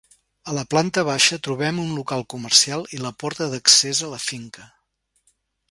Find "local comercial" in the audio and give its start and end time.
1.99-2.89